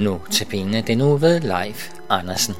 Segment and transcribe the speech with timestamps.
[0.00, 2.54] Nu til penge den nu ved Leif Andersen.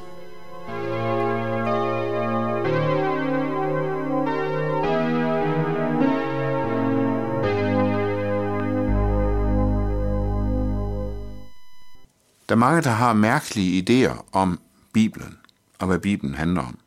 [12.49, 14.61] Der er mange, der har mærkelige idéer om
[14.93, 15.39] Bibelen
[15.79, 16.79] og hvad Bibelen handler om.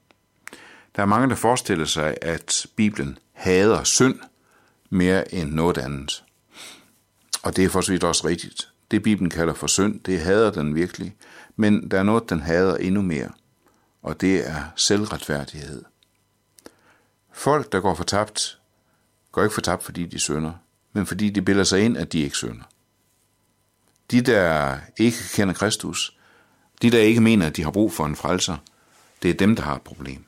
[0.96, 4.20] Der er mange, der forestiller sig, at Bibelen hader synd
[4.90, 6.24] mere end noget andet.
[7.44, 8.73] Og det er for så vidt også rigtigt.
[8.94, 11.16] Det Bibelen kalder for synd, det hader den virkelig.
[11.56, 13.32] Men der er noget, den hader endnu mere.
[14.04, 15.84] Og det er selvretfærdighed.
[17.32, 18.60] Folk, der går fortabt,
[19.32, 20.54] går ikke fortabt, fordi de synder,
[20.94, 22.64] men fordi de bilder sig ind, at de ikke synder.
[24.12, 26.18] De, der ikke kender Kristus,
[26.82, 28.58] de, der ikke mener, at de har brug for en frelser,
[29.24, 30.26] det er dem, der har et problem.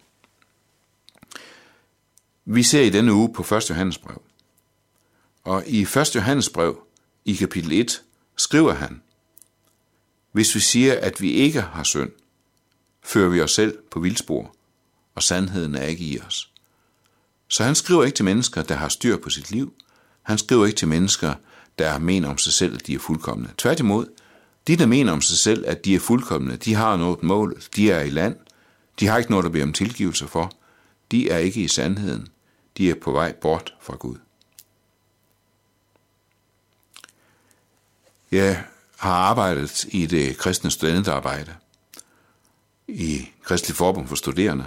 [2.45, 3.69] Vi ser i denne uge på 1.
[3.69, 4.21] Johannes brev.
[5.43, 6.15] Og i 1.
[6.15, 6.83] Johannes brev,
[7.25, 8.01] i kapitel 1,
[8.45, 9.01] skriver han,
[10.31, 12.11] Hvis vi siger, at vi ikke har synd,
[13.03, 14.55] fører vi os selv på vildspor,
[15.15, 16.51] og sandheden er ikke i os.
[17.47, 19.73] Så han skriver ikke til mennesker, der har styr på sit liv.
[20.23, 21.33] Han skriver ikke til mennesker,
[21.79, 23.53] der mener om sig selv, at de er fuldkommende.
[23.57, 24.05] Tværtimod,
[24.67, 27.91] de, der mener om sig selv, at de er fuldkommende, de har noget målet, de
[27.91, 28.35] er i land,
[28.99, 30.51] de har ikke noget at bede om tilgivelse for,
[31.11, 32.27] de er ikke i sandheden,
[32.77, 34.17] de er på vej bort fra Gud.
[38.31, 38.63] Jeg
[38.97, 41.51] har arbejdet i det kristne studentarbejde
[42.87, 44.65] i Kristelig Forbund for Studerende.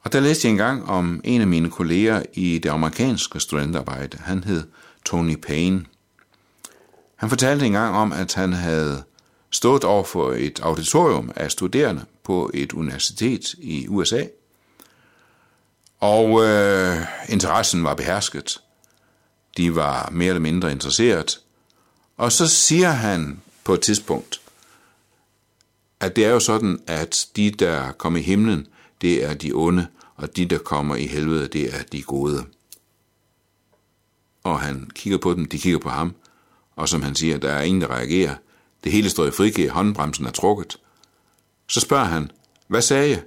[0.00, 4.18] Og der læste jeg engang om en af mine kolleger i det amerikanske studentarbejde.
[4.18, 4.64] Han hed
[5.04, 5.84] Tony Payne.
[7.16, 9.02] Han fortalte engang om, at han havde
[9.50, 14.24] stået over for et auditorium af studerende på et universitet i USA.
[16.00, 18.60] Og øh, interessen var behersket.
[19.56, 21.40] De var mere eller mindre interesseret.
[22.16, 24.40] Og så siger han på et tidspunkt,
[26.00, 28.66] at det er jo sådan, at de, der kommer i himlen,
[29.00, 29.86] det er de onde,
[30.16, 32.44] og de, der kommer i helvede, det er de gode.
[34.42, 36.14] Og han kigger på dem, de kigger på ham,
[36.76, 38.34] og som han siger, der er ingen, der reagerer.
[38.84, 40.78] Det hele står i frikæ, håndbremsen er trukket.
[41.68, 42.30] Så spørger han,
[42.68, 43.22] hvad sagde jeg?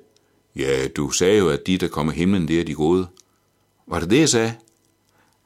[0.55, 3.07] Ja, du sagde jo, at de, der kommer i himlen, det er de gode.
[3.87, 4.55] Var det det, jeg sagde?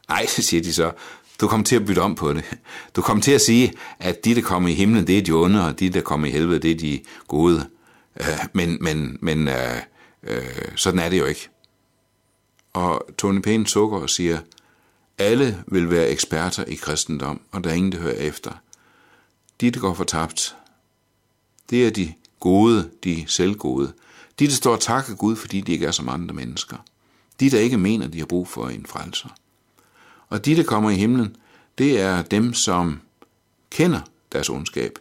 [0.10, 0.92] Nej, siger de så.
[1.42, 2.44] Du kom til at bytte om på det.
[2.96, 5.66] Du kom til at sige, at de, der kommer i himlen, det er de onde,
[5.66, 7.70] og de, der kommer i helvede, det er de gode.
[8.20, 9.76] Øh, men men, men øh,
[10.24, 11.50] øh, sådan er det jo ikke.
[12.74, 14.40] Og Tony Payne sukker og siger,
[15.18, 18.52] alle vil være eksperter i kristendom, og der er ingen, der hører efter.
[19.62, 20.56] De, der går fortabt,
[21.70, 23.94] det er de gode, de selvgode.
[24.40, 26.78] De, der står og takker Gud, fordi de ikke er som andre mennesker.
[27.40, 29.30] De, der ikke mener, de har brug for en frelser.
[30.30, 31.36] Og de, der kommer i himlen,
[31.78, 33.02] det er dem, som
[33.70, 34.02] kender
[34.32, 35.00] deres ondskab,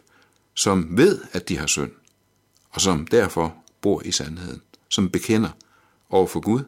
[0.53, 1.91] som ved, at de har synd,
[2.69, 5.49] og som derfor bor i sandheden, som bekender
[6.09, 6.63] over for Gud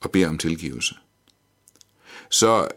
[0.00, 0.94] og beder om tilgivelse.
[2.30, 2.68] Så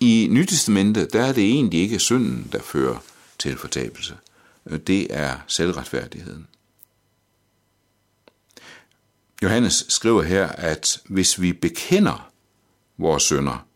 [0.00, 2.98] i Nytestamentet, der er det egentlig ikke synden, der fører
[3.38, 4.16] til fortabelse.
[4.86, 6.46] Det er selvretfærdigheden.
[9.42, 12.30] Johannes skriver her, at hvis vi bekender
[12.98, 13.66] vores synder,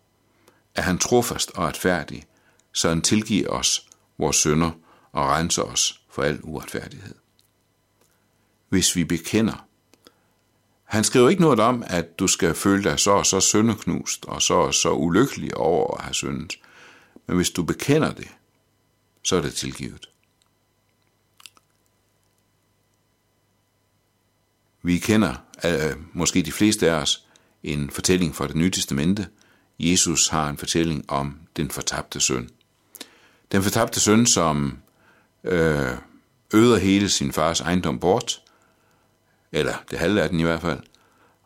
[0.75, 2.25] er han trofast og retfærdig,
[2.73, 3.89] så han tilgiver os
[4.19, 4.71] vores synder
[5.13, 7.15] og renser os for al uretfærdighed.
[8.69, 9.67] Hvis vi bekender.
[10.85, 14.43] Han skriver ikke noget om, at du skal føle dig så og så syndeknust og
[14.43, 16.59] så og så ulykkelig over at have syndet.
[17.27, 18.29] Men hvis du bekender det,
[19.23, 20.09] så er det tilgivet.
[24.83, 27.27] Vi kender, øh, måske de fleste af os,
[27.63, 29.29] en fortælling fra det nye testamente.
[29.81, 32.51] Jesus har en fortælling om den fortabte søn.
[33.53, 34.79] Den fortabte søn, som
[35.45, 35.93] øh,
[36.55, 38.43] øder hele sin fars ejendom bort,
[39.53, 40.81] eller det halve af den i hvert fald,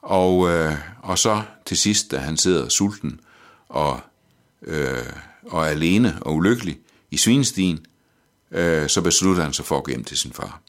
[0.02, 0.72] og, øh,
[1.02, 3.20] og så til sidst, da han sidder sulten
[3.68, 4.00] og,
[4.62, 5.12] øh,
[5.46, 6.78] og alene og ulykkelig
[7.10, 7.86] i svinestien,
[8.50, 10.60] øh, så beslutter han sig for at gå hjem til sin far.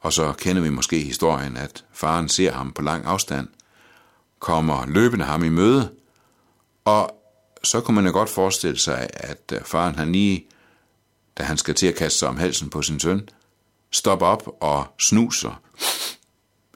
[0.00, 3.48] Og så kender vi måske historien, at faren ser ham på lang afstand,
[4.38, 5.90] kommer løbende ham i møde,
[6.84, 7.20] og
[7.62, 10.46] så kunne man jo godt forestille sig, at øh, faren han lige,
[11.38, 13.28] da han skal til at kaste sig om halsen på sin søn,
[13.90, 15.62] stopper op og snuser.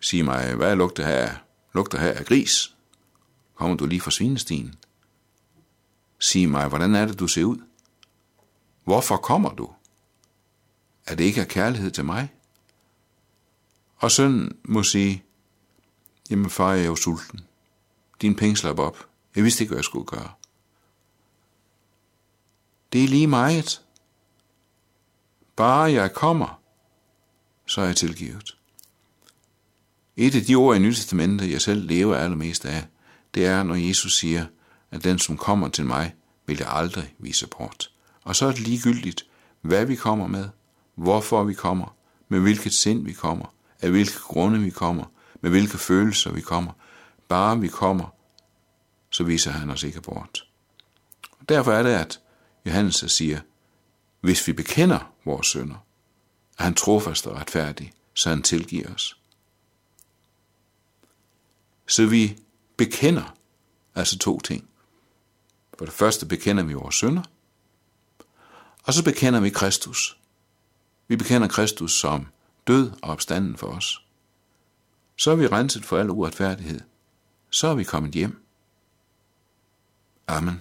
[0.01, 1.35] Sig mig, hvad lugter her,
[1.73, 2.75] lugter her af gris?
[3.55, 4.75] Kommer du lige fra svinestien?
[6.19, 7.59] Sig mig, hvordan er det, du ser ud?
[8.85, 9.71] Hvorfor kommer du?
[11.07, 12.33] Er det ikke af kærlighed til mig?
[13.97, 15.25] Og sønnen må sige,
[16.31, 17.41] jamen far, jeg er jo sulten.
[18.23, 19.08] Din penge slap op.
[19.38, 20.31] Jeg vidste ikke, hvad jeg skulle gøre.
[22.93, 23.82] Det er lige meget.
[25.56, 26.61] bare jeg kommer,
[27.67, 28.56] så er jeg tilgivet.
[30.17, 32.87] Et af de ord i Nye Testamentet, jeg selv lever allermest af,
[33.35, 34.46] det er, når Jesus siger,
[34.90, 36.14] at den, som kommer til mig,
[36.46, 37.90] vil jeg aldrig vise bort.
[38.23, 39.26] Og så er det ligegyldigt,
[39.61, 40.49] hvad vi kommer med,
[40.94, 41.96] hvorfor vi kommer,
[42.29, 45.05] med hvilket sind vi kommer, af hvilke grunde vi kommer,
[45.40, 46.73] med hvilke følelser vi kommer.
[47.29, 48.18] Bare vi kommer,
[49.19, 50.49] så viser han os ikke bort.
[51.49, 52.20] Derfor er det, at
[52.67, 53.41] Johannes siger,
[54.20, 55.85] hvis vi bekender vores sønder,
[56.59, 59.20] er han trofast og retfærdig, så han tilgiver os.
[61.87, 62.38] Så vi
[62.76, 63.37] bekender
[63.94, 64.69] altså to ting.
[65.79, 67.23] For det første bekender vi vores sønder,
[68.82, 70.19] og så bekender vi Kristus.
[71.09, 72.26] Vi bekender Kristus som
[72.67, 74.05] død og opstanden for os.
[75.17, 76.81] Så er vi renset for al uretfærdighed.
[77.50, 78.48] Så er vi kommet hjem.
[80.29, 80.61] Amen.